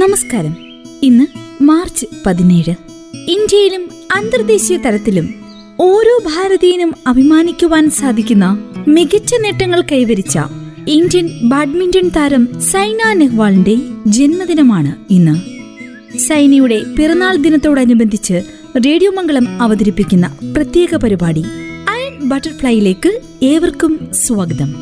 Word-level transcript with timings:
നമസ്കാരം. 0.00 0.56
ഇന്ന് 1.02 1.26
മാർച്ച് 1.62 2.06
പതിനേഴ്. 2.26 2.74
ഇന്ത്യയിലും 3.28 3.90
അന്തർദേശീയ 4.14 4.76
തലത്തിലും 4.76 5.34
ഓരോ 5.80 6.20
ഭാരതീയനും 6.26 6.94
അഭിമാനിക്കുവാൻ 7.06 7.90
സാധിക്കുന്ന 7.90 8.68
മികച്ച 8.88 9.34
നേട്ടങ്ങൾ 9.34 9.82
കൈവരിച്ച 9.92 10.38
ഇന്ത്യൻ 10.88 11.30
ബാഡ്മിന്റൺ 11.42 12.08
താരം 12.08 12.60
സൈന 12.60 13.12
നെഹ്വാളിന്റെ 13.12 13.76
ജന്മദിനമാണ് 14.06 15.12
ഇന്ന്. 15.12 15.34
സൈനയുടെ 16.18 16.82
പിറന്നാൾ 16.98 17.36
ദിനത്തോടനുബന്ധിച്ച് 17.36 18.42
റേഡിയോ 18.86 19.10
മംഗളം 19.10 19.62
അവതരിപ്പിക്കുന്ന 19.62 20.36
പ്രത്യേക 20.56 20.96
പരിപാടി 20.96 21.44
അയൺ 21.88 22.28
ബട്ടർഫ്ലൈയിലേക്ക് 22.28 23.20
ഏവർക്കും 23.42 24.08
സ്വാഗതം. 24.12 24.74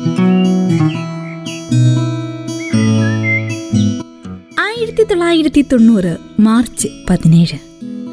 ആയിരത്തി 4.99 5.13
തൊള്ളായിരത്തി 5.13 5.61
തൊണ്ണൂറ് 5.61 6.17
മാർച്ച് 6.39 6.87
പതിനേഴ്. 7.09 7.57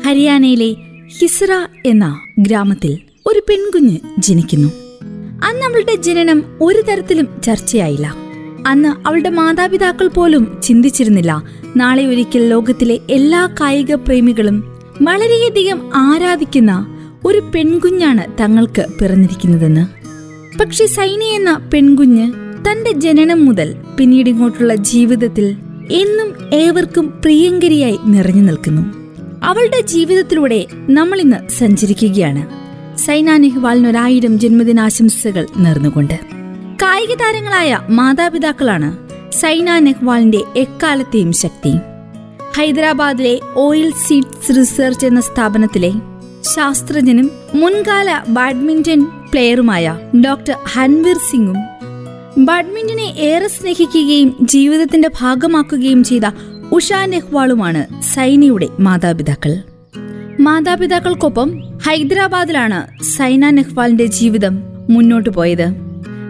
ഹരിയാനയിലെ 0.05 0.77
ഹിസ്ര 1.19 1.67
എന്ന 1.87 2.21
ഗ്രാമത്തിൽ 2.39 2.99
ഒരു 3.27 3.43
പെൺകുഞ്ഞ് 3.49 3.99
ജനിക്കുന്നു. 4.19 4.69
അന്ന് 5.45 5.65
അവളുടെ 5.65 5.95
ജനനം 5.95 6.45
ഒരു 6.61 6.81
തരത്തിലും 6.81 7.29
ചർച്ചയായില്ല. 7.45 8.17
അന്ന് 8.67 9.09
അവളുടെ 9.09 9.31
മാതാപിതാക്കൾ 9.31 10.09
പോലും 10.09 10.61
ചിന്തിച്ചിരുന്നില്ല 10.63 11.43
നാളെ 11.77 12.07
ഒരിക്കൽ 12.07 12.49
ലോകത്തിലെ 12.49 12.99
എല്ലാ 13.11 13.49
കായിക 13.61 13.95
പ്രേമികളും 13.95 14.65
വളരെയധികം 15.03 15.91
ആരാധിക്കുന്ന 15.95 16.87
ഒരു 17.25 17.39
പെൺകുഞ്ഞാണ് 17.55 18.39
തങ്ങൾക്ക് 18.41 18.87
പിറന്നിരിക്കുന്നതെന്ന്. 19.01 19.87
പക്ഷെ 20.59 20.87
സൈനി 20.87 21.25
എന്ന 21.25 21.71
പെൺകുഞ്ഞ് 21.75 22.33
തന്റെ 22.69 22.93
ജനനം 22.93 23.47
മുതൽ 23.47 23.77
പിന്നീട് 23.99 24.31
ഇങ്ങോട്ടുള്ള 24.31 24.75
ജീവിതത്തിൽ 24.75 25.57
എന്നും 25.91 26.55
ഏവർക്കും 26.55 27.21
പ്രിയങ്കരിയായി 27.21 27.99
നിറഞ്ഞു 28.05 28.43
നിൽക്കുന്നു. 28.43 28.95
അവളുടെ 29.45 29.81
ജീവിതത്തിലൂടെ 29.81 30.67
നമ്മൾ 30.91 31.21
ഇന്ന് 31.21 31.49
സഞ്ചരിക്കുകയാണ്. 31.49 32.67
സൈന 32.99 33.37
നെഹ്വാളിന് 33.37 33.89
ഒരായിരം 33.89 34.39
ജന്മദിനാശംസകൾ 34.39 35.47
നേർന്നുകൊണ്ട്. 35.57 36.15
കായിക 36.83 37.15
താരങ്ങളായ 37.15 37.81
മാതാപിതാക്കളാണ് 37.89 38.97
സൈന 39.33 39.79
നെഹ്വാളിന്റെ 39.79 40.41
എക്കാലത്തെയും 40.57 41.33
ശക്തി. 41.33 41.73
ഹൈദരാബാദിലെ 42.57 43.41
ഓയിൽ 43.57 43.91
സീഡ്സ് 43.91 44.57
റിസർച്ച് 44.57 45.07
എന്ന 45.07 45.21
സ്ഥാപനത്തിലെ 45.21 45.93
ശാസ്ത്രജ്ഞനും 46.55 47.31
മുൻകാല 47.55 48.21
ബാഡ്മിന്റൺ 48.29 49.05
പ്ലെയറുമായ 49.05 49.99
ഡോക്ടർ 50.25 50.55
ഹൻവീർ 50.73 51.17
സിംഗും 51.17 51.57
ബാഡ്മിന്റനെ 52.39 53.03
ഏറെ 53.03 53.49
സ്നേഹിക്കുകയും 53.49 54.37
ജീവിതത്തിന്റെ 54.41 55.11
ഭാഗമാക്കുകയും 55.21 56.05
ചെയ്ത 56.05 56.23
ഉഷ 56.73 56.93
നെഹ്വാളുമാണ് 56.93 58.03
സൈനയുടെ 58.03 58.69
മാതാപിതാക്കൾ. 58.81 59.57
മാതാപിതാക്കൾക്കൊപ്പം 60.41 61.63
ഹൈദരാബാദിലാണ് 61.87 63.03
സൈന 63.03 63.51
നെഹ്വാളിന്റെ 63.51 64.07
ജീവിതം 64.07 64.63
മുന്നോട്ട് 64.91 65.31
പോയത്. 65.31 65.67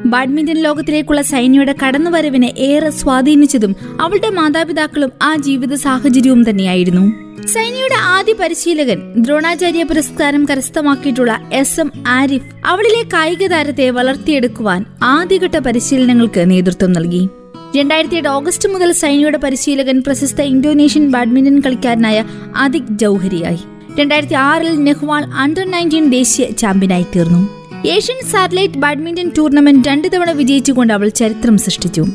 ബാഡ്മിന്റൺ 0.07 0.63
ലോകത്തിലേക്കുള്ള 0.63 1.23
സൈനയുടെ 1.23 1.75
കടന്നുവരവിനെ 1.87 2.55
ഏറെ 2.59 2.91
സ്വാധീനിച്ചതും 2.91 3.77
അവളുടെ 4.01 4.31
മാതാപിതാക്കളും 4.31 5.13
ആ 5.23 5.37
ജീവിത 5.37 5.75
സാഹചര്യവും 5.75 6.51
തന്നെയായിരുന്നു. 6.51 7.26
സൈനയുടെ 7.47 7.95
ആദ്യ 8.03 8.33
പരിശീലകൻ 8.33 9.13
ദ്രോണാചാര്യ 9.17 9.83
പുരസ്കാരം 9.83 10.47
കരസ്ഥമാക്കിയിട്ടുള്ള 10.51 11.49
എസ് 11.53 11.81
എം 11.81 11.93
ആരിഫ് 12.07 12.67
അവളിലെ 12.67 13.09
കായിക 13.13 13.47
താരത്തെ 13.47 13.91
വളർത്തിയെടുക്കുവാൻ 13.91 14.85
ആദ്യഘട്ട 15.03 15.59
പരിശീലനങ്ങൾക്ക് 15.59 16.51
നേതൃത്വം 16.51 16.93
നൽകി. 16.93 17.29
രണ്ടായിരത്തി 17.77 18.15
എട്ട് 18.15 18.29
ഓഗസ്റ്റ് 18.29 18.69
മുതൽ 18.69 18.93
സൈനയുടെ 18.93 19.39
പരിശീലകൻ 19.39 20.03
പ്രശസ്ത 20.07 20.41
ഇന്തോനേഷ്യൻ 20.41 21.11
ബാഡ്മിന്റൺ 21.11 21.61
കളിക്കാരനായ 21.61 22.25
അതിക് 22.57 22.83
ജൌഹരിയായി. 22.91 23.59
രണ്ടായിരത്തി 24.01 24.35
ആറിൽ 24.35 24.85
നെഹ്വാൾ 24.85 25.25
അണ്ടർ 25.25 25.71
നയന്റീൻ 25.71 26.11
ദേശീയ 26.11 26.47
ചാമ്പ്യനായി 26.47 27.07
തീർന്നു. 27.17 27.49
ഏഷ്യൻ 27.87 28.27
സാറ്റലൈറ്റ് 28.27 28.75
ബാഡ്മിന്റൺ 28.75 29.31
ടൂർണമെന്റ് 29.39 29.89
രണ്ടു 29.89 30.09
തവണ 30.09 30.31
വിജയിച്ചുകൊണ്ട് 30.31 30.93
അവൾ 30.93 31.09
ചരിത്രം 31.09 31.59
സൃഷ്ടിച്ചു. 31.59 32.07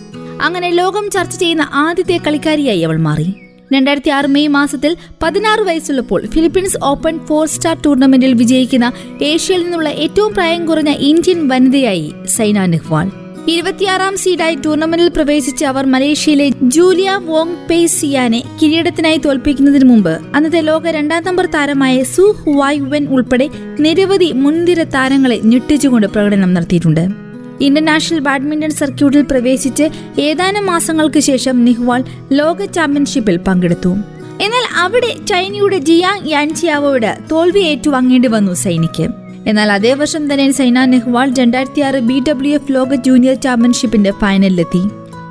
അങ്ങനെ 0.42 0.70
ലോകം 0.70 1.12
ചർച്ച 1.12 1.38
ചെയ്യുന്ന 1.38 1.70
ആദ്യത്തെ 1.74 2.20
കളിക്കാരിയായി 2.28 2.80
അവൾ 2.80 3.00
മാറി. 3.00 3.34
രണ്ടായിരത്തി 3.74 4.10
ആറ് 4.10 4.26
മെയ് 4.28 4.48
മാസത്തിൽ 4.48 4.98
പതിനാറ് 5.24 5.60
വയസ്സുള്ളപ്പോൾ 5.60 6.26
ഫിലിപ്പീൻസ് 6.26 6.78
ഓപ്പൺ 6.82 7.20
ഫോർ 7.20 7.48
സ്റ്റാർ 7.48 7.78
ടൂർണമെന്റിൽ 7.86 8.34
വിജയിക്കുന്ന 8.34 8.92
ഏഷ്യയിൽ 9.22 9.64
നിന്നുള്ള 9.64 9.90
ഏറ്റവും 9.90 10.34
പ്രായം 10.34 10.66
കുറഞ്ഞ 10.66 10.90
ഇന്ത്യൻ 10.90 11.50
വനിതയായി 11.50 12.14
സൈന 12.26 12.66
നെഹ്വാൾ. 12.66 13.12
ഇരുപത്തിയാറാം 13.48 14.18
സീഡായി 14.18 14.56
ടൂർണമെന്റിൽ 14.56 15.10
പ്രവേശിച്ച 15.10 15.64
അവർ 15.64 15.86
മലേഷ്യയിലെ 15.86 16.50
ജൂലിയ 16.64 17.20
വോങ് 17.22 17.56
പെയ്സിയാനെ 17.70 18.44
കിരീടത്തിനായി 18.62 19.18
തോൽപ്പിക്കുന്നതിന് 19.18 19.86
മുമ്പ് 19.86 20.20
അന്നത്തെ 20.36 20.62
ലോക 20.62 20.88
രണ്ടാം 20.88 21.24
നമ്പർ 21.26 21.46
താരമായ 21.46 22.04
സു 22.04 22.36
ഹുവായ് 22.46 22.80
വെൻ 22.80 23.08
ഉൾപ്പെടെ 23.08 23.50
നിരവധി 23.80 24.32
മുൻനിര 24.32 24.84
താരങ്ങളെ 24.84 25.40
ഞെട്ടിച്ചുകൊണ്ട് 25.44 26.08
പ്രകടനം 26.08 26.54
നടത്തിയിട്ടുണ്ട്. 26.54 27.21
ഇന്റർനാഷണൽ 27.62 28.20
ബാഡ്മിന്റൺ 28.20 28.70
സർക്യൂട്ടിൽ 28.70 29.22
പ്രവേശിച്ച് 29.22 29.84
ഏതാനും 30.22 30.66
മാസങ്ങൾക്ക് 30.66 31.20
ശേഷം 31.20 31.66
നിഹ്വാൾ 31.66 32.04
ലോക 32.32 32.66
ചാമ്പ്യൻഷിപ്പിൽ 32.66 33.38
പങ്കെടുത്തു. 33.38 33.90
എന്നാൽ 34.42 34.66
അവിടെ 34.78 35.16
ചൈനയുടെ 35.28 35.78
ജിയാങ് 35.78 36.30
യാൻചിയാവോട് 36.30 37.18
തോൽവി 37.32 37.60
ഏറ്റുവാങ്ങേണ്ടി 37.60 38.28
വന്നു 38.28 38.54
സൈനിക്ക്. 38.54 39.08
എന്നാൽ 39.48 39.72
അതേ 39.72 39.94
വർഷം 39.94 40.34
തന്നെ 40.34 40.52
സൈന 40.52 40.86
നെഹ്വാൾ 40.86 41.34
രണ്ടായിരത്തി 41.34 41.82
ആറ് 41.82 41.96
ബി 41.96 42.24
ഡബ്ല്യു 42.30 42.54
എഫ് 42.54 42.72
ലോക 42.72 42.96
ജൂനിയർ 42.96 43.36
ചാമ്പ്യൻഷിപ്പിന്റെ 43.36 44.12
ഫൈനലിലെത്തി. 44.12 44.82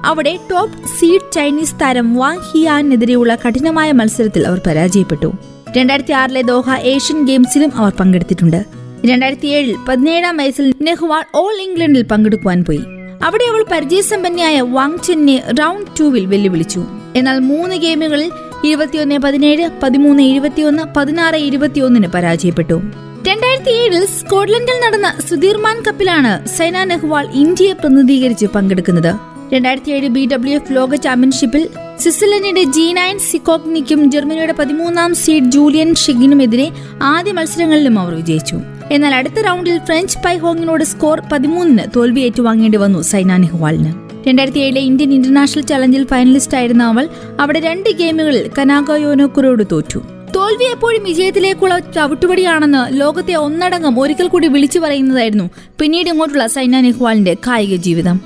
അവിടെ 0.04 0.38
ടോപ്പ് 0.50 0.88
സീഡ് 0.88 1.32
ചൈനീസ് 1.32 1.74
താരം 1.74 2.14
വാങ് 2.14 2.38
ഹിയാനെതിരെയുള്ള 2.38 3.34
കഠിനമായ 3.34 3.92
മത്സരത്തിൽ 3.92 4.46
അവർ 4.46 4.60
പരാജയപ്പെട്ടു. 4.66 5.32
രണ്ടായിരത്തി 5.76 6.12
ആറിലെ 6.12 6.42
ദോഹ 6.42 6.74
ഏഷ്യൻ 6.74 7.24
ഗെയിംസിലും 7.24 7.72
അവർ 7.76 7.92
പങ്കെടുത്തിട്ടുണ്ട്. 8.00 8.79
രണ്ടായിരത്തി 9.06 9.46
ഏഴിൽ 9.46 9.76
പതിനേഴാം 9.88 10.36
വയസ്സിൽ 10.36 10.74
നെഹ്വാൾ 10.82 11.24
ഓൾ 11.34 11.54
ഇംഗ്ലണ്ടിൽ 11.62 12.02
പങ്കെടുക്കുവാൻ 12.02 12.64
പോയി. 12.64 12.80
അവിടെ 13.24 13.44
അവൾ 13.50 13.64
പരിചയസമ്പന്നയായ 13.70 14.60
വാങ് 14.60 14.98
ചെന്നെ 14.98 15.42
റൗണ്ട് 15.60 15.90
ടൂവിൽ 16.00 16.26
വെല്ലുവിളിച്ചു. 16.26 16.84
എന്നാൽ 17.16 17.38
മൂന്ന് 17.38 17.76
ഗെയിമുകളിൽ 17.76 18.30
ഇരുപത്തിയൊന്ന് 18.64 19.18
പതിനേഴ് 19.18 19.68
പതിമൂന്ന് 19.82 20.22
ഇരുപത്തിയൊന്ന് 20.22 20.82
പതിനാറ് 20.96 21.34
ഇരുപത്തിയൊന്നിന് 21.34 22.06
പരാജയപ്പെട്ടു. 22.06 22.82
രണ്ടായിരത്തി 23.28 23.70
ഏഴിൽ 23.70 24.06
സ്കോട്ട്ലൻഡിൽ 24.06 24.86
നടന്ന 24.86 25.14
സുധീർമാൻ 25.30 25.82
കപ്പിലാണ് 25.82 26.48
സൈന 26.48 26.84
നെഹ്വാൾ 26.84 27.26
ഇന്ത്യയെ 27.32 27.72
പ്രതിനിധീകരിച്ച് 27.72 28.46
പങ്കെടുക്കുന്നത്. 28.46 29.14
രണ്ടായിരത്തി 29.54 29.90
ഏഴ് 29.90 30.08
ബി 30.08 30.28
ഡബ്ല്യു 30.32 30.54
എഫ് 30.54 30.72
ലോക 30.72 30.94
ചാമ്പ്യൻഷിപ്പിൽ 30.94 31.68
സ്വിറ്റ്സർലൻഡിന്റെ 31.98 32.62
ജീനൈൻ 32.62 33.18
സിക്കോഗ്നിക്കും 33.18 34.10
ജർമ്മനിയുടെ 34.10 34.52
പതിമൂന്നാം 34.52 35.14
സീഡ് 35.14 35.44
ജൂലിയൻ 35.44 35.94
ഷിഗിനുമെതിരെ 35.94 36.70
ആദ്യ 37.02 37.32
മത്സരങ്ങളിലും 37.32 37.98
അവർ 37.98 38.14
വിജയിച്ചു. 38.14 38.60
എന്നാൽ 38.90 39.14
അടുത്ത 39.14 39.34
റൗണ്ടിൽ 39.34 39.78
ഫ്രഞ്ച് 39.78 40.18
പൈഹോങ്ങിനോട് 40.24 40.84
സ്കോർ 40.84 41.20
പതിമൂന്നിന് 41.20 41.88
തോൽവി 41.96 42.20
ഏറ്റുവാങ്ങേണ്ടി 42.20 42.78
വന്നു 42.78 43.02
സൈന 43.02 43.36
നെഹ്വാളിന്. 43.36 43.92
രണ്ടായിരത്തി 44.28 44.58
ഏഴിലെ 44.58 44.80
ഇന്ത്യൻ 44.80 45.14
ഇന്റർനാഷണൽ 45.14 45.62
ചലഞ്ചിൽ 45.62 46.04
ഫൈനലിസ്റ്റ് 46.04 46.56
ആയിരുന്ന 46.56 46.82
അവൾ 46.82 47.08
അവിടെ 47.40 47.60
രണ്ട് 47.60 47.90
ഗെയിമുകളിൽ 47.90 48.50
കനാഗയോനോക്കുറോട് 48.58 49.64
തോറ്റു. 49.72 50.02
തോൽവി 50.36 50.64
എപ്പോഴും 50.64 51.04
വിജയത്തിലേക്കുള്ള 51.04 51.78
ചവിട്ടുപടിയാണെന്ന് 51.78 53.00
ലോകത്തെ 53.00 53.34
ഒന്നടങ്കം 53.34 54.00
ഒരിക്കൽ 54.00 54.28
കൂടി 54.28 54.48
വിളിച്ചു 54.48 54.78
പറയുന്നതായിരുന്നു 54.78 55.50
പിന്നീട് 55.78 56.08
ഇങ്ങോട്ടുള്ള 56.08 56.46
സൈന 56.46 56.80
നെഹ്വാളിന്റെ 56.80 57.36
കായിക 57.46 57.76
ജീവിതം. 57.76 58.20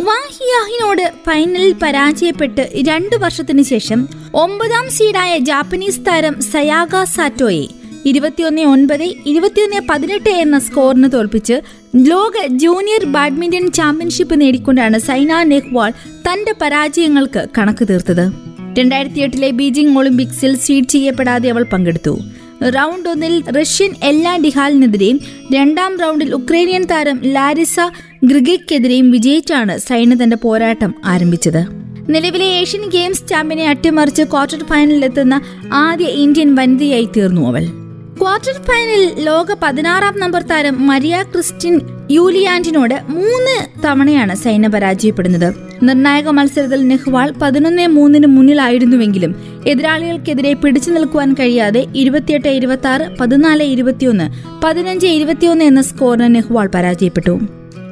വാഹിയാഹിനോട് 0.00 1.12
ഫൈനലിൽ 1.26 1.74
പരാജയപ്പെട്ട് 1.82 2.68
രണ്ടു 2.88 3.16
വർഷത്തിനു 3.16 3.62
ശേഷം 3.62 4.08
ഒമ്പതാം 4.34 4.90
സീഡായ 4.90 5.38
ജാപ്പനീസ് 5.38 6.00
താരം 6.00 6.42
സയാഗ 6.42 7.04
സാറ്റോയെ 7.04 7.83
ഇരുപത്തിയൊന്ന് 8.04 8.62
ഒൻപത് 8.62 9.02
ഇരുപത്തിയൊന്ന് 9.02 9.80
പതിനെട്ട് 9.90 10.30
എന്ന 10.30 10.58
സ്കോറിന് 10.58 11.12
തോൽപ്പിച്ച് 11.12 11.60
ലോക 11.96 12.46
ജൂനിയർ 12.46 13.04
ബാഡ്മിന്റൺ 13.04 13.70
ചാമ്പ്യൻഷിപ്പ് 13.70 14.40
നേടിക്കൊണ്ടാണ് 14.40 14.98
സൈന 14.98 15.42
നെഹ്വാൾ 15.42 15.90
തന്റെ 16.12 16.54
പരാജയങ്ങൾക്ക് 16.62 17.46
കണക്ക് 17.58 17.88
തീർത്തത്. 17.88 18.32
രണ്ടായിരത്തി 18.78 19.20
എട്ടിലെ 19.20 19.50
ബീജിംഗ് 19.50 19.98
ഒളിമ്പിക്സിൽ 19.98 20.56
സീഡ് 20.56 20.88
ചെയ്യപ്പെടാതെ 20.88 21.50
അവൾ 21.50 21.62
പങ്കെടുത്തു. 21.62 22.18
റൗണ്ട് 22.62 23.08
ഒന്നിൽ 23.08 23.44
റഷ്യൻ 23.50 23.94
എല്ലാ 24.02 24.36
ഡിഹാലിനെതിരെയും 24.36 25.20
രണ്ടാം 25.54 25.98
റൗണ്ടിൽ 25.98 26.34
ഉക്രൈനിയൻ 26.34 26.84
താരം 26.84 27.20
ലാരിസ 27.24 27.76
ഗ്രിഗയ്ക്കെതിരെയും 28.24 29.10
വിജയിച്ചാണ് 29.10 29.78
സൈന 29.78 30.22
തന്റെ 30.22 30.36
പോരാട്ടം 30.36 30.94
ആരംഭിച്ചത്. 31.04 31.66
നിലവിലെ 32.08 32.44
ഏഷ്യൻ 32.44 32.88
ഗെയിംസ് 32.88 33.28
ചാമ്പ്യനെ 33.28 33.68
അട്ടിമറിച്ച് 33.68 34.22
ക്വാർട്ടർ 34.22 34.64
ഫൈനലിലെത്തുന്ന 34.64 35.40
ആദ്യ 35.72 36.04
ഇന്ത്യൻ 36.04 36.54
വനിതയായി 36.54 37.08
തീർന്നു 37.16 37.48
അവൾ. 37.48 37.83
ക്വാർട്ടർ 38.20 38.52
ഫൈനലിൽ 38.52 39.24
ലോക 39.24 39.46
പതിനാറാം 39.62 40.20
നമ്പർ 40.20 40.42
താരം 40.42 40.86
മരിയ 40.86 41.24
ക്രിസ്റ്റിൻ 41.32 41.80
യൂലിയാൻഡിനോട് 42.10 42.94
മൂന്ന് 43.08 43.82
തവണയാണ് 43.84 44.34
സൈന 44.34 44.66
പരാജയപ്പെടുന്നത്. 44.66 45.54
നിർണായക 45.82 46.28
മത്സരത്തിൽ 46.28 46.88
നെഹ്വാൾ 46.88 47.32
പതിനൊന്ന് 47.42 47.86
മൂന്നിന് 47.86 48.26
മുന്നിലായിരുന്നുവെങ്കിലും 48.26 49.62
എതിരാളികൾക്കെതിരെ 49.66 50.52
പിടിച്ചു 50.52 50.90
നിൽക്കുവാൻ 50.90 51.32
കഴിയാതെ 51.32 51.86
ഇരുപത്തിയെട്ട് 51.94 52.48
ഇരുപത്തി 52.48 52.86
ആറ് 52.86 53.16
പതിനാല് 53.20 53.62
ഇരുപത്തിയൊന്ന് 53.62 54.26
പതിനഞ്ച് 54.64 55.06
ഇരുപത്തിയൊന്ന് 55.06 55.64
എന്ന 55.64 55.82
സ്കോറിന് 55.82 56.34
നെഹ്വാൾ 56.34 56.70
പരാജയപ്പെട്ടു. 56.74 57.40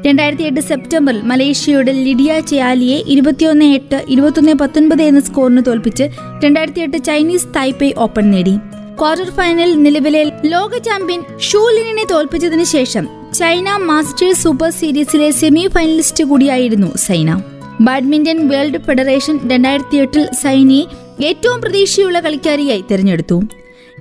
രണ്ടായിരത്തി 0.07 0.43
എട്ട് 0.43 0.61
സെപ്റ്റംബറിൽ 0.61 1.21
മലേഷ്യയുടെ 1.23 1.93
ലിഡിയ 1.93 2.41
ചയാലിയെ 2.41 3.03
ഇരുപത്തിയൊന്ന് 3.07 3.65
എട്ട് 3.65 4.05
ഇരുപത്തൊന്ന് 4.09 4.55
പത്തൊൻപത് 4.55 5.03
എന്ന 5.03 5.21
സ്കോറിന് 5.21 5.63
തോൽപ്പിച്ച് 5.67 6.05
രണ്ടായിരത്തി 6.45 6.81
എട്ട് 6.81 6.97
ചൈനീസ് 6.97 7.47
തായ്പേ 7.57 7.95
ഓപ്പൺ 7.99 8.31
നേടി. 8.31 8.59
ക്വാർട്ടർ 9.03 9.31
ഫൈനലിൽ 9.31 9.83
നിലവിലെ 9.83 10.33
ലോക 10.45 10.79
ചാമ്പ്യൻ 10.79 11.23
ഷൂലിനെ 11.41 12.07
തോൽപ്പിച്ചതിനു 12.11 12.65
ശേഷം 12.65 13.09
ചൈന 13.35 13.77
മാസ്റ്റേഴ്സ് 13.77 14.43
സൂപ്പർ 14.43 14.71
സീരീസിലെ 14.71 15.31
സെമി 15.31 15.69
ഫൈനലിസ്റ്റ് 15.75 16.25
കൂടിയായിരുന്നു 16.25 16.97
സൈന. 16.97 17.41
ബാഡ്മിന്റൺ 17.81 18.49
വേൾഡ് 18.49 18.79
ഫെഡറേഷൻ 18.79 19.41
രണ്ടായിരത്തി 19.53 19.97
എട്ടിൽ 19.97 20.29
സൈനയെ 20.43 20.85
ഏറ്റവും 21.25 21.61
പ്രതീക്ഷയുള്ള 21.61 22.21
കളിക്കാരിയായി 22.21 22.85
തിരഞ്ഞെടുത്തു. 22.91 23.43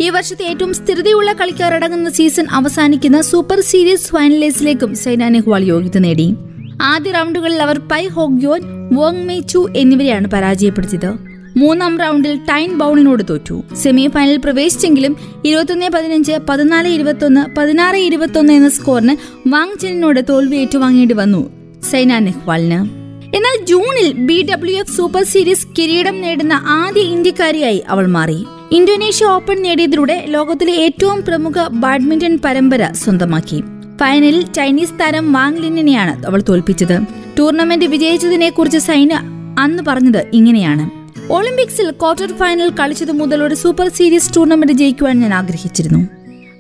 ഈ 0.02 0.10
വർഷത്തെ 0.10 0.46
ഏറ്റവും 0.46 0.74
സ്ഥിരതയുള്ള 0.74 1.34
കളിക്കാർ 1.34 1.74
അടങ്ങുന്ന 1.74 2.10
സീസൺ 2.10 2.48
അവസാനിക്കുന്ന 2.52 3.22
സൂപ്പർ 3.22 3.62
സീരീസ് 3.62 4.12
ഫൈനലിസ്റ്റിലേക്കും 4.12 4.96
സൈന 4.96 5.28
നെഹ്വാൾ 5.28 5.64
യോഗ്യത 5.64 5.98
നേടി. 5.98 6.36
ആദ്യ 6.82 7.12
റൗണ്ടുകളിൽ 7.12 7.62
അവർ 7.62 7.80
പൈ 7.80 8.08
ഹോഗ്യോൻ 8.08 8.62
വോങ് 8.94 9.26
മെയ് 9.26 9.48
ചു 9.48 9.70
എന്നിവരെയാണ് 9.78 10.28
പരാജയപ്പെടുത്തിയത്. 10.28 11.31
മൂന്നാം 11.58 12.00
റൗണ്ടിൽ 12.00 12.36
ടൈൻ 12.36 12.78
ബൗളിനോട് 12.78 13.24
തോറ്റു. 13.30 13.64
സെമി 13.76 14.08
ഫൈനൽ 14.08 14.38
പ്രവേശിച്ചെങ്കിലും 14.38 15.18
ഇരുപത്തൊന്ന് 15.46 15.90
പതിനഞ്ച് 15.90 16.32
പതിനാല് 16.50 16.88
ഇരുപത്തൊന്ന് 16.88 17.56
പതിനാറ് 17.56 17.96
ഇരുപത്തൊന്ന് 17.96 18.54
എന്ന 18.54 18.70
സ്കോറിന് 18.70 19.16
വാങ് 19.48 19.80
ചെനിനോട് 19.80 20.20
തോൽവി 20.30 20.56
ഏറ്റുവാങ്ങേണ്ടി 20.56 21.16
വന്നു 21.16 21.50
സൈന 21.92 22.20
നെഹ്വാളിന്. 22.20 23.02
എന്നാൽ 23.36 23.66
ജൂണിൽ 23.66 24.14
B 24.14 24.48
W 24.54 24.76
F 24.76 24.96
super 24.96 25.24
series 25.24 25.68
കിരീടം 25.80 26.22
നേടുന്ന 26.22 26.54
ആദ്യ 26.54 27.02
ഇന്ത്യക്കാരിയായി 27.02 27.84
അവൾ 27.88 28.08
മാറി. 28.08 28.46
ഇന്തോനേഷ്യ 28.72 29.26
ഓപ്പൺ 29.26 29.62
നേടിയതിലൂടെ 29.62 30.26
ലോകത്തിലെ 30.28 30.72
ഏറ്റവും 30.72 31.22
പ്രമുഖ 31.22 31.54
ബാഡ്മിന്റൺ 31.72 32.40
പരമ്പര 32.46 32.92
സ്വന്തമാക്കി. 32.92 33.64
ഫൈനലിൽ 34.00 34.54
ചൈനീസ് 34.54 35.00
താരം 35.00 35.34
വാങ് 35.34 35.58
ലിന്നിനെയാണ് 35.58 36.26
അവൾ 36.26 36.44
തോൽപ്പിച്ചത്. 36.50 37.00
ടൂർണമെന്റ് 37.40 37.86
വിജയിച്ചതിനെ 37.86 38.50
കുറിച്ച് 38.50 38.78
സൈന 38.78 39.14
അന്ന് 39.60 39.84
പറഞ്ഞത് 39.88 40.28
ഇങ്ങനെയാണ്. 40.34 41.01
ഒളിമ്പിക്സിൽ 41.30 41.92
ക്വാർട്ടർ 41.92 42.38
ഫൈനൽ 42.38 42.70
കളിച്ചതു 42.70 43.12
മുതൽ 43.12 43.44
ഒരു 43.44 43.56
സൂപ്പർ 43.56 43.90
സീരീസ് 43.90 44.36
ടൂർണമെന്റ് 44.36 44.74
ജയിക്കുവാൻ 44.74 45.20
ഞാൻ 45.20 45.34
ആഗ്രഹിച്ചിരുന്നു. 45.34 46.08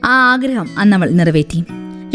ആ 0.05 0.31
ആഗ്രഹം 0.33 0.69
അന്ന് 0.77 0.97
അവൾ 0.97 1.09
നിറവേറ്റി. 1.09 1.63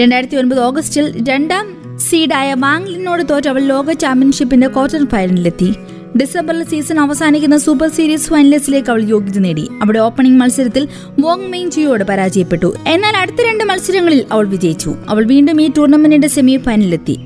രണ്ടായിരത്തി 0.00 0.36
ഒൻപത് 0.36 0.60
ഓഗസ്റ്റിൽ 0.60 1.24
രണ്ടാം 1.28 1.98
സീഡായ 1.98 2.54
മാംഗ്ലിനോട് 2.54 3.22
തോറ്റ് 3.30 3.48
അവൾ 3.48 3.60
ലോക 3.60 3.92
ചാമ്പ്യൻഷിപ്പിന്റെ 3.92 4.68
ക്വാർട്ടർ 4.68 5.06
ഫൈനലിലെത്തി. 5.06 5.74
ഡിസംബറിൽ 6.20 6.64
സീസൺ 6.64 7.00
അവസാനിക്കുന്ന 7.00 7.56
സൂപ്പർ 7.56 7.88
സീരീസ് 7.88 8.28
ഫൈനലിസ്റ്റിലേക്ക് 8.28 8.90
അവൾ 8.90 9.02
യോഗ്യത 9.02 9.38
നേടി. 9.38 9.68
അവിടെ 9.82 9.98
ഓപ്പണിംഗ് 9.98 10.40
മത്സരത്തിൽ 10.40 10.88
വോങ് 11.20 11.48
മെയിൻ 11.48 11.70
ജിയോട് 11.70 12.04
പരാജയപ്പെട്ടു. 12.04 12.76
എന്നാൽ 12.86 13.16
അടുത്ത 13.16 13.36
രണ്ട് 13.48 13.64
മത്സരങ്ങളിൽ 13.64 14.24
അവൾ 14.32 14.48
വിജയിച്ചു. 14.48 14.96
അവൾ 15.08 15.24
വീണ്ടും 15.24 15.62
ഈ 15.62 15.70
ടൂർണമെന്റിന്റെ 15.76 16.28
സെമി 16.28 16.56
ഫൈനലിലെത്തി 16.56 17.18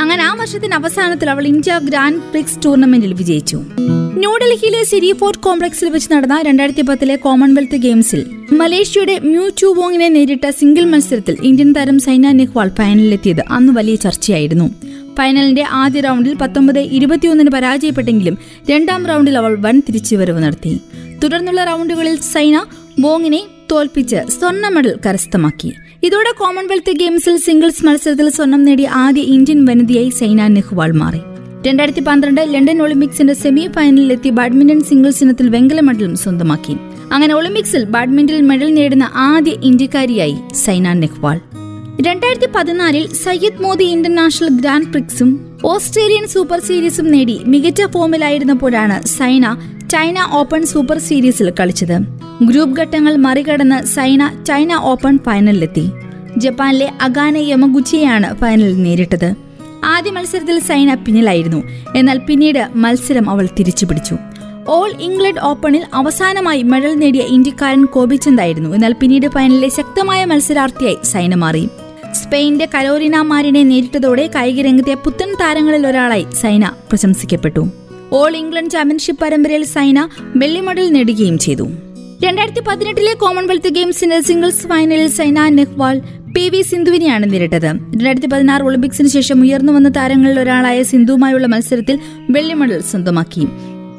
അങ്ങനെ 0.00 0.24
ആ 0.24 0.34
വർഷത്തിന്റെ 0.34 0.76
അവസാനത്തിൽ 0.76 1.30
അവൾ 1.30 1.46
ഇന്ത്യ 1.46 1.80
ഗ്രാൻഡ് 1.84 2.16
പ്രിക്സ് 2.16 2.58
ടൂർണമെന്റിൽ 2.64 3.12
വിജയിച്ചു. 3.12 3.62
ന്യൂഡൽഹിയിലെ 4.18 4.84
സിരി 4.84 5.12
ഫോർട്ട് 5.12 5.40
കോംപ്ലക്സിൽ 5.40 5.88
വെച്ച് 5.88 6.12
നടന്ന 6.12 6.42
രണ്ടായിരത്തി 6.42 6.82
പത്തിലെ 6.82 7.16
കോമൺവെൽത്ത് 7.16 7.76
ഗെയിംസിൽ 7.76 8.20
മലേഷ്യയുടെ 8.52 9.18
മ്യൂ 9.18 9.48
ചു 9.48 9.66
വോങ്ങിനെ 9.66 10.08
നേരിട്ട 10.08 10.50
സിംഗിൾ 10.50 10.84
മത്സരത്തിൽ 10.84 11.36
ഇന്ത്യൻ 11.42 11.72
താരം 11.72 11.98
സൈന 11.98 12.32
നെഹ്വാൾ 12.32 12.68
ഫൈനലിലെത്തിയത് 12.68 13.42
അന്ന് 13.48 13.72
വലിയ 13.72 13.94
ചർച്ചയായിരുന്നു. 13.94 14.74
ഫൈനലിന്റെ 15.18 15.64
ആദ്യ 15.82 16.00
റൗണ്ടിൽ 16.00 16.34
പത്തൊമ്പത് 16.34 16.78
ഇരുപത്തിയൊന്നിന് 16.78 17.50
പരാജയപ്പെട്ടെങ്കിലും 17.50 18.38
രണ്ടാം 18.70 19.06
റൗണ്ടിൽ 19.06 19.38
അവൾ 19.38 19.54
വൻ 19.60 19.82
തിരിച്ചുവരവ് 19.88 20.42
നടത്തി. 20.42 20.80
തുടർന്നുള്ള 21.24 21.64
റൗണ്ടുകളിൽ 21.64 22.16
സൈന 22.32 22.64
ബോങ്ങിനെ 23.00 23.42
തോൽപ്പിച്ച് 23.72 24.16
സ്വർണ 24.38 24.68
മെഡൽ 24.68 24.98
കരസ്ഥമാക്കി. 25.06 25.72
ഇതോടെ 26.02 26.34
കോമൺവെൽത്ത് 26.38 26.92
ഗെയിംസിൽ 26.96 27.36
സിംഗിൾസ് 27.36 27.86
മത്സരത്തിൽ 27.86 28.28
സ്വർണം 28.30 28.64
നേടിയ 28.64 28.88
ആദ്യ 29.04 29.20
ഇന്ത്യൻ 29.20 29.64
വനിതയായി 29.64 30.08
സൈന 30.08 30.46
നെഹ്വാൾ 30.46 30.92
മാറി. 30.92 31.22
രണ്ടായിരത്തി 31.66 32.00
പന്ത്രണ്ട് 32.00 32.40
ലണ്ടൻ 32.40 32.82
ഒളിമ്പിക്സിന്റെ 32.82 33.34
സെമി 33.34 33.68
ഫൈനലിലെത്തി 33.74 34.30
ബാഡ്മിന്റൺ 34.30 34.80
സിംഗിൾസ് 34.80 35.24
ഇനത്തിൽ 35.24 35.48
വെങ്കല 35.48 35.80
മെഡലും 35.80 36.16
സ്വന്തമാക്കി. 36.16 36.76
അങ്ങനെ 37.12 37.34
ഒളിമ്പിക്സിൽ 37.34 37.84
ബാഡ്മിന്റണിൽ 37.84 38.40
മെഡൽ 38.40 38.74
നേടുന്ന 38.74 39.10
ആദ്യ 39.14 39.52
ഇന്ത്യക്കാരിയായി 39.62 40.36
സൈന 40.54 40.92
നെഹ്വാൾ. 40.92 41.40
രണ്ടായിരത്തി 42.00 42.46
പതിനാലിൽ 42.56 43.06
സയ്യിദ് 43.12 43.62
മോദി 43.62 43.84
ഇന്റർനാഷണൽ 43.84 44.48
ഗ്രാൻഡ് 44.48 44.86
പ്രിക്സും 44.86 45.30
ഓസ്ട്രേലിയൻ 45.64 46.26
സൂപ്പർ 46.26 46.60
സീരീസും 46.60 47.10
നേടി 47.10 47.40
മികച്ച 47.46 47.82
ഫോമിലായിരുന്നപ്പോഴാണ് 47.94 49.06
സൈന 49.06 49.54
ചൈന 49.90 50.18
ഓപ്പൺ 50.32 50.66
സൂപ്പർ 50.66 50.98
സീരീസിൽ 50.98 51.52
കളിച്ചത്. 51.60 51.96
ഗ്രൂപ്പ് 52.44 52.80
ഘട്ടങ്ങൾ 52.80 53.16
മറികടന്ന് 53.16 53.86
സൈന 53.86 54.30
ചൈന 54.48 54.74
ഓപ്പൺ 54.74 55.18
ഫൈനലിലെത്തി 55.26 55.90
ജപ്പാനിലെ 56.38 56.90
അഗാനെ 57.02 57.38
യമഗുച്ചിയെയാണ് 57.38 58.36
ഫൈനലിൽ 58.36 58.82
നേരിട്ടത്. 58.82 59.45
ആദ്യ 59.96 60.10
മത്സരത്തിൽ 60.10 60.58
സൈന 60.58 60.94
പിന്നിലായിരുന്നു. 60.94 61.60
എന്നാൽ 61.96 62.18
പിന്നീട് 62.18 62.62
മത്സരം 62.74 63.30
അവൾ 63.30 63.48
തിരിച്ചുപിടിച്ചു. 63.58 64.16
ഓൾ 64.68 64.90
ഇംഗ്ലണ്ട് 65.00 65.40
ഓപ്പണിൽ 65.40 65.82
അവസാനമായി 65.94 66.62
മെഡൽ 66.62 66.94
നേടിയ 66.94 67.20
ഇന്ത്യക്കാരൻ 67.20 67.84
കോപിച്ചന്തായിരുന്നു 67.84 68.70
എന്നാൽ 68.70 68.92
പിന്നീട് 68.92 69.26
ഫൈനലിലെ 69.28 69.68
ശക്തമായ 69.68 70.24
മത്സരാർത്ഥിയായി 70.24 70.96
സൈന 71.04 71.34
മാറി. 71.34 71.68
സ്പെയിന്റെ 72.12 72.68
കലോരിന 72.74 73.20
മാരിനെ 73.20 73.62
നേരിട്ടതോടെ 73.62 74.30
കായിക 74.34 74.60
രംഗത്തെ 74.64 74.94
പുത്തൻ 74.94 75.30
താരങ്ങളിൽ 75.40 75.86
ഒരാളായി 75.86 76.26
സൈന 76.40 76.70
പ്രശംസിക്കപ്പെട്ടു. 76.88 77.68
ഓൾ 78.12 78.36
ഇംഗ്ലണ്ട് 78.36 78.70
ചാമ്പ്യൻഷിപ്പ് 78.70 79.24
പരമ്പരയിൽ 79.24 79.64
സൈന 79.64 80.08
വെള്ളി 80.36 80.60
മെഡൽ 80.60 80.88
നേടുകയും 80.88 81.38
ചെയ്തു. 81.38 81.66
രണ്ടായിരത്തി 82.24 82.60
പതിനെട്ടിലെ 82.60 83.14
കോമൺവെൽത്ത് 83.14 83.68
ഗെയിംസിന്റെ 83.68 84.20
സിംഗിൾസ് 84.20 84.68
ഫൈനലിൽ 84.68 85.08
സൈന 85.08 85.48
നെഹ്വാൾ 85.48 85.96
പി 86.36 86.48
വി 86.48 86.62
സിന്ധുവിനെയാണ് 86.62 87.32
നേരിട്ടത്. 87.32 87.66
രണ്ടായിരത്തി 87.66 88.26
പതിനാറ് 88.26 88.62
ഒളിമ്പിക്സിന് 88.62 89.08
ശേഷം 89.08 89.40
ഉയർന്നു 89.40 89.72
വന്ന 89.72 89.88
താരങ്ങളിൽ 89.88 90.40
ഒരാളായ 90.40 90.82
സിന്ധുവുമായുള്ള 90.82 91.46
മത്സരത്തിൽ 91.46 91.98
വെള്ളി 92.30 92.54
മെഡൽ 92.54 92.80
സ്വന്തമാക്കി. 92.80 93.46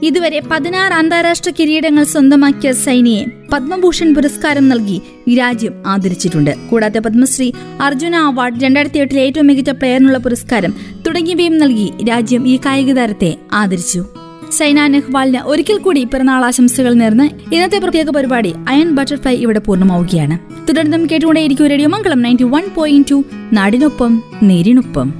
ഇതുവരെ 0.04 0.42
പതിനാറ് 0.52 0.94
അന്താരാഷ്ട്ര 0.94 1.52
കിരീടങ്ങൾ 1.60 2.04
സ്വന്തമാക്കിയ 2.04 2.72
സൈനിയെ 2.72 3.26
പത്മഭൂഷൺ 3.54 4.16
പുരസ്കാരം 4.16 4.70
നൽകി 4.70 5.02
രാജ്യം 5.38 5.84
ആദരിച്ചിട്ടുണ്ട്. 5.88 6.52
കൂടാതെ 6.70 7.00
പത്മശ്രീ 7.00 7.52
അർജുന 7.82 8.16
അവാർഡ് 8.16 8.64
രണ്ടായിരത്തി 8.64 9.00
എട്ടിലെ 9.00 9.22
ഏറ്റവും 9.22 9.48
മികച്ച 9.48 9.70
പ്ലെയറിനുള്ള 9.70 10.18
പുരസ്കാരം 10.18 10.74
തുടങ്ങിയവയും 11.08 11.58
നൽകി 11.58 11.92
രാജ്യം 12.10 12.48
ഈ 12.48 12.58
കായിക 12.58 12.94
താരത്തെ 12.94 13.38
ആദരിച്ചു. 13.54 14.06
സൈന 14.52 14.88
നെഹ്വാളിന് 14.88 15.38
ഒരിക്കൽ 15.38 15.78
കൂടി 15.78 16.04
പിറന്നാൾ 16.04 16.46
ആശംസകൾ 16.46 16.94
നേർന്ന് 16.94 17.56
ഇന്നത്തെ 17.56 17.78
പ്രത്യേക 17.78 18.10
പരിപാടി 18.10 18.56
അയൺ 18.68 18.96
ബട്ടർഫ്ലൈ 18.96 19.36
ഇവിടെ 19.36 19.60
പൂർണമാവുകയാണ്. 19.60 20.68
തുടർന്നും 20.70 21.06
കേട്ടുകൊണ്ടേയിരിക്കും 21.06 21.68
radio 21.68 21.90
Mangalam 21.90 22.22
ninety 22.22 22.44
one 22.44 22.64
point 22.76 23.12
two. 23.12 23.24
നാടിനൊപ്പം 23.54 24.24
നേരിനൊപ്പം. 24.44 25.14